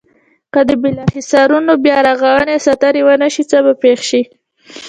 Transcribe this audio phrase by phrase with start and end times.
[0.53, 4.21] که د بالا حصارونو بیا رغونه او ساتنه ونشي څه به پېښ شي.